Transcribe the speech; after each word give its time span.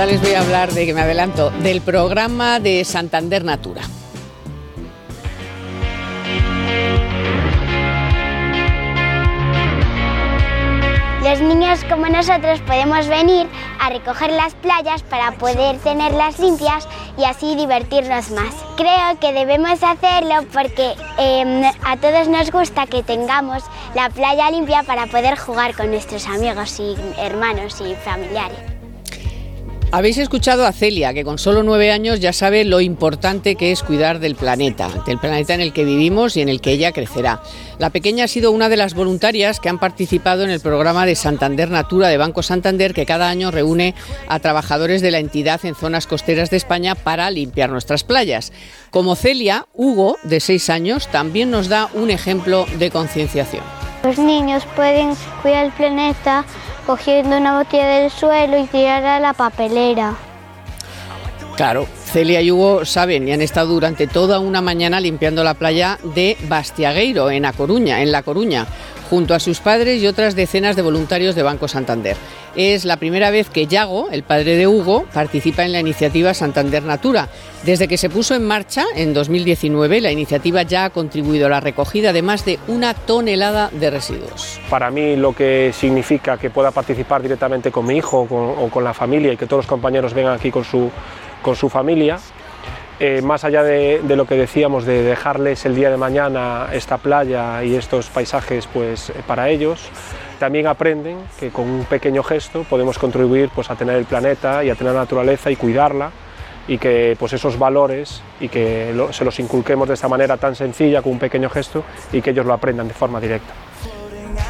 Ahora 0.00 0.12
les 0.12 0.22
voy 0.22 0.32
a 0.32 0.40
hablar 0.40 0.72
de 0.72 0.86
que 0.86 0.94
me 0.94 1.02
adelanto 1.02 1.50
del 1.62 1.82
programa 1.82 2.58
de 2.58 2.86
Santander 2.86 3.44
Natura. 3.44 3.82
Los 11.22 11.42
niños 11.42 11.84
como 11.90 12.08
nosotros 12.08 12.62
podemos 12.62 13.08
venir 13.08 13.46
a 13.78 13.90
recoger 13.90 14.32
las 14.32 14.54
playas 14.54 15.02
para 15.02 15.32
poder 15.32 15.76
tenerlas 15.80 16.38
limpias 16.38 16.88
y 17.18 17.24
así 17.24 17.54
divertirnos 17.54 18.30
más. 18.30 18.54
Creo 18.78 19.20
que 19.20 19.34
debemos 19.34 19.82
hacerlo 19.82 20.46
porque 20.50 20.94
em, 21.18 21.62
a 21.84 21.98
todos 21.98 22.26
nos 22.26 22.50
gusta 22.50 22.86
que 22.86 23.02
tengamos 23.02 23.64
la 23.94 24.08
playa 24.08 24.50
limpia 24.50 24.82
para 24.82 25.08
poder 25.08 25.36
jugar 25.36 25.76
con 25.76 25.90
nuestros 25.90 26.26
amigos 26.26 26.80
y 26.80 26.96
hermanos 27.18 27.82
y 27.82 27.94
familiares. 27.96 28.79
Habéis 29.92 30.18
escuchado 30.18 30.66
a 30.66 30.72
Celia, 30.72 31.12
que 31.12 31.24
con 31.24 31.36
solo 31.36 31.64
nueve 31.64 31.90
años 31.90 32.20
ya 32.20 32.32
sabe 32.32 32.64
lo 32.64 32.80
importante 32.80 33.56
que 33.56 33.72
es 33.72 33.82
cuidar 33.82 34.20
del 34.20 34.36
planeta, 34.36 34.88
del 35.04 35.18
planeta 35.18 35.52
en 35.52 35.60
el 35.60 35.72
que 35.72 35.84
vivimos 35.84 36.36
y 36.36 36.42
en 36.42 36.48
el 36.48 36.60
que 36.60 36.70
ella 36.70 36.92
crecerá. 36.92 37.42
La 37.80 37.90
pequeña 37.90 38.24
ha 38.24 38.28
sido 38.28 38.52
una 38.52 38.68
de 38.68 38.76
las 38.76 38.94
voluntarias 38.94 39.58
que 39.58 39.68
han 39.68 39.80
participado 39.80 40.44
en 40.44 40.50
el 40.50 40.60
programa 40.60 41.06
de 41.06 41.16
Santander 41.16 41.70
Natura 41.70 42.06
de 42.06 42.18
Banco 42.18 42.44
Santander, 42.44 42.94
que 42.94 43.04
cada 43.04 43.28
año 43.28 43.50
reúne 43.50 43.96
a 44.28 44.38
trabajadores 44.38 45.02
de 45.02 45.10
la 45.10 45.18
entidad 45.18 45.64
en 45.64 45.74
zonas 45.74 46.06
costeras 46.06 46.50
de 46.50 46.58
España 46.58 46.94
para 46.94 47.28
limpiar 47.32 47.70
nuestras 47.70 48.04
playas. 48.04 48.52
Como 48.92 49.16
Celia, 49.16 49.66
Hugo, 49.74 50.18
de 50.22 50.38
seis 50.38 50.70
años, 50.70 51.08
también 51.08 51.50
nos 51.50 51.68
da 51.68 51.88
un 51.94 52.10
ejemplo 52.10 52.64
de 52.78 52.92
concienciación. 52.92 53.64
Los 54.04 54.18
niños 54.18 54.62
pueden 54.76 55.14
cuidar 55.42 55.66
el 55.66 55.72
planeta 55.72 56.44
cogiendo 56.90 57.36
una 57.36 57.56
botella 57.56 58.00
del 58.00 58.10
suelo 58.10 58.58
y 58.58 58.66
tirarla 58.66 59.14
a 59.14 59.20
la 59.20 59.32
papelera. 59.32 60.29
Claro, 61.60 61.86
Celia 62.06 62.40
y 62.40 62.50
Hugo 62.50 62.86
saben 62.86 63.28
y 63.28 63.32
han 63.32 63.42
estado 63.42 63.74
durante 63.74 64.06
toda 64.06 64.38
una 64.38 64.62
mañana 64.62 64.98
limpiando 64.98 65.44
la 65.44 65.52
playa 65.52 65.98
de 66.14 66.38
Bastiagueiro, 66.48 67.30
en 67.30 67.42
La 67.42 67.52
Coruña, 67.52 68.00
en 68.00 68.12
La 68.12 68.22
Coruña, 68.22 68.66
junto 69.10 69.34
a 69.34 69.40
sus 69.40 69.60
padres 69.60 70.00
y 70.00 70.06
otras 70.06 70.34
decenas 70.34 70.74
de 70.74 70.80
voluntarios 70.80 71.34
de 71.34 71.42
Banco 71.42 71.68
Santander. 71.68 72.16
Es 72.56 72.86
la 72.86 72.96
primera 72.96 73.30
vez 73.30 73.50
que 73.50 73.66
Yago, 73.66 74.08
el 74.10 74.22
padre 74.22 74.56
de 74.56 74.66
Hugo, 74.66 75.04
participa 75.12 75.62
en 75.62 75.72
la 75.72 75.80
iniciativa 75.80 76.32
Santander 76.32 76.82
Natura. 76.82 77.28
Desde 77.62 77.88
que 77.88 77.98
se 77.98 78.08
puso 78.08 78.34
en 78.34 78.46
marcha 78.46 78.86
en 78.96 79.12
2019, 79.12 80.00
la 80.00 80.10
iniciativa 80.10 80.62
ya 80.62 80.86
ha 80.86 80.90
contribuido 80.90 81.44
a 81.44 81.50
la 81.50 81.60
recogida 81.60 82.14
de 82.14 82.22
más 82.22 82.46
de 82.46 82.58
una 82.68 82.94
tonelada 82.94 83.68
de 83.70 83.90
residuos. 83.90 84.58
Para 84.70 84.90
mí 84.90 85.14
lo 85.14 85.34
que 85.34 85.74
significa 85.78 86.38
que 86.38 86.48
pueda 86.48 86.70
participar 86.70 87.20
directamente 87.20 87.70
con 87.70 87.84
mi 87.84 87.98
hijo 87.98 88.26
o 88.30 88.70
con 88.70 88.82
la 88.82 88.94
familia 88.94 89.30
y 89.34 89.36
que 89.36 89.44
todos 89.44 89.64
los 89.64 89.66
compañeros 89.66 90.14
vengan 90.14 90.34
aquí 90.34 90.50
con 90.50 90.64
su, 90.64 90.90
con 91.42 91.56
su 91.56 91.68
familia, 91.68 92.18
eh, 93.02 93.22
más 93.22 93.44
allá 93.44 93.62
de, 93.62 94.02
lo 94.06 94.26
que 94.26 94.34
decíamos 94.34 94.84
de 94.84 95.02
dejarles 95.02 95.64
el 95.64 95.74
día 95.74 95.90
de 95.90 95.96
mañana 95.96 96.68
esta 96.72 96.98
playa 96.98 97.64
y 97.64 97.74
estos 97.74 98.08
paisajes 98.10 98.66
pues, 98.66 99.10
para 99.26 99.48
ellos, 99.48 99.88
también 100.38 100.66
aprenden 100.66 101.16
que 101.38 101.48
con 101.48 101.68
un 101.68 101.84
pequeño 101.86 102.22
gesto 102.22 102.64
podemos 102.68 102.98
contribuir 102.98 103.48
pues, 103.54 103.70
a 103.70 103.74
tener 103.74 103.96
el 103.96 104.04
planeta 104.04 104.62
y 104.62 104.68
a 104.68 104.74
tener 104.74 104.92
la 104.92 105.00
naturaleza 105.00 105.50
y 105.50 105.56
cuidarla 105.56 106.10
y 106.68 106.76
que 106.76 107.16
pues, 107.18 107.32
esos 107.32 107.58
valores 107.58 108.22
y 108.38 108.48
que 108.48 108.94
se 109.12 109.24
los 109.24 109.40
inculquemos 109.40 109.88
de 109.88 109.94
esta 109.94 110.08
manera 110.08 110.36
tan 110.36 110.54
sencilla 110.54 111.00
con 111.00 111.12
un 111.12 111.18
pequeño 111.18 111.48
gesto 111.48 111.84
y 112.12 112.20
que 112.20 112.30
ellos 112.30 112.44
lo 112.44 112.52
aprendan 112.52 112.86
de 112.86 112.94
forma 112.94 113.18
directa. 113.18 113.69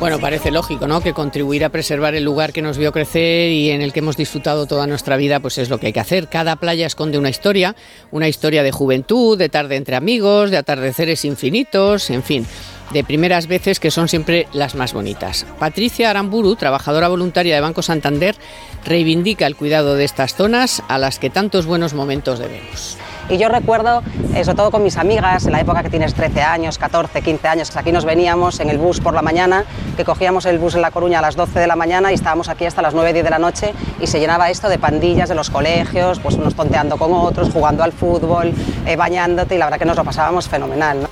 Bueno, 0.00 0.20
parece 0.20 0.52
lógico, 0.52 0.86
¿no? 0.86 1.00
Que 1.00 1.12
contribuir 1.12 1.64
a 1.64 1.70
preservar 1.70 2.14
el 2.14 2.22
lugar 2.22 2.52
que 2.52 2.62
nos 2.62 2.78
vio 2.78 2.92
crecer 2.92 3.50
y 3.50 3.70
en 3.70 3.82
el 3.82 3.92
que 3.92 3.98
hemos 3.98 4.16
disfrutado 4.16 4.66
toda 4.66 4.86
nuestra 4.86 5.16
vida, 5.16 5.40
pues 5.40 5.58
es 5.58 5.70
lo 5.70 5.78
que 5.78 5.88
hay 5.88 5.92
que 5.92 5.98
hacer. 5.98 6.28
Cada 6.28 6.54
playa 6.54 6.86
esconde 6.86 7.18
una 7.18 7.30
historia, 7.30 7.74
una 8.12 8.28
historia 8.28 8.62
de 8.62 8.70
juventud, 8.70 9.36
de 9.36 9.48
tarde 9.48 9.74
entre 9.74 9.96
amigos, 9.96 10.52
de 10.52 10.56
atardeceres 10.56 11.24
infinitos, 11.24 12.10
en 12.10 12.22
fin, 12.22 12.46
de 12.92 13.02
primeras 13.02 13.48
veces 13.48 13.80
que 13.80 13.90
son 13.90 14.06
siempre 14.06 14.46
las 14.52 14.76
más 14.76 14.92
bonitas. 14.92 15.44
Patricia 15.58 16.10
Aramburu, 16.10 16.54
trabajadora 16.54 17.08
voluntaria 17.08 17.56
de 17.56 17.60
Banco 17.60 17.82
Santander, 17.82 18.36
reivindica 18.84 19.48
el 19.48 19.56
cuidado 19.56 19.96
de 19.96 20.04
estas 20.04 20.36
zonas 20.36 20.80
a 20.86 20.98
las 20.98 21.18
que 21.18 21.28
tantos 21.28 21.66
buenos 21.66 21.92
momentos 21.92 22.38
debemos. 22.38 22.96
Y 23.30 23.36
yo 23.36 23.48
recuerdo, 23.48 24.02
eh, 24.34 24.44
sobre 24.44 24.56
todo 24.56 24.70
con 24.70 24.82
mis 24.82 24.96
amigas, 24.96 25.44
en 25.44 25.52
la 25.52 25.60
época 25.60 25.82
que 25.82 25.90
tienes 25.90 26.14
13 26.14 26.42
años, 26.42 26.78
14, 26.78 27.20
15 27.20 27.48
años, 27.48 27.76
aquí 27.76 27.92
nos 27.92 28.04
veníamos 28.04 28.58
en 28.60 28.70
el 28.70 28.78
bus 28.78 29.00
por 29.00 29.12
la 29.12 29.20
mañana, 29.20 29.64
que 29.96 30.04
cogíamos 30.04 30.46
el 30.46 30.58
bus 30.58 30.74
en 30.74 30.80
La 30.80 30.90
Coruña 30.90 31.18
a 31.18 31.22
las 31.22 31.36
12 31.36 31.60
de 31.60 31.66
la 31.66 31.76
mañana 31.76 32.10
y 32.10 32.14
estábamos 32.14 32.48
aquí 32.48 32.64
hasta 32.64 32.80
las 32.80 32.94
9, 32.94 33.12
10 33.12 33.24
de 33.24 33.30
la 33.30 33.38
noche 33.38 33.74
y 34.00 34.06
se 34.06 34.18
llenaba 34.18 34.48
esto 34.48 34.68
de 34.68 34.78
pandillas 34.78 35.28
de 35.28 35.34
los 35.34 35.50
colegios, 35.50 36.20
pues 36.20 36.36
unos 36.36 36.54
tonteando 36.54 36.96
con 36.96 37.12
otros, 37.12 37.50
jugando 37.50 37.82
al 37.82 37.92
fútbol, 37.92 38.54
eh, 38.86 38.96
bañándote 38.96 39.54
y 39.56 39.58
la 39.58 39.66
verdad 39.66 39.78
que 39.78 39.84
nos 39.84 39.96
lo 39.96 40.04
pasábamos 40.04 40.48
fenomenal. 40.48 41.02
¿no? 41.02 41.08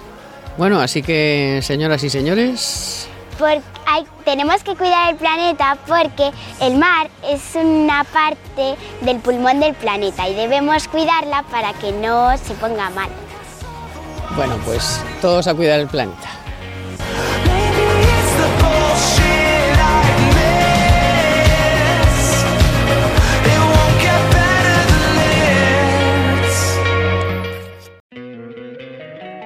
Bueno, 0.57 0.81
así 0.81 1.03
que 1.03 1.61
señoras 1.63 2.03
y 2.03 2.09
señores, 2.09 3.09
Porque 3.39 3.63
hay, 3.87 4.07
tenemos 4.25 4.63
que 4.63 4.75
cuidar 4.75 5.11
el 5.11 5.17
planeta 5.17 5.77
porque 5.87 6.31
el 6.61 6.77
mar 6.77 7.09
es 7.25 7.55
una 7.55 8.05
parte 8.05 8.77
del 9.03 9.19
pulmón 9.21 9.61
del 9.61 9.75
planeta 9.75 10.29
y 10.29 10.35
debemos 10.35 10.89
cuidarla 10.89 11.43
para 11.51 11.73
que 11.75 11.93
no 11.93 12.37
se 12.39 12.55
ponga 12.55 12.91
mal. 12.91 13.09
bueno, 14.35 14.57
pues 14.65 15.01
todos 15.21 15.47
a 15.47 15.55
cuidar 15.55 15.81
el 15.81 15.89
planeta. 15.89 16.29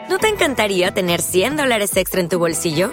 ¿No 0.08 0.18
te 0.18 0.28
encantaría 0.28 0.92
tener 0.92 1.22
100 1.22 1.56
dólares 1.56 1.96
extra 1.96 2.20
en 2.20 2.28
tu 2.28 2.38
bolsillo? 2.38 2.92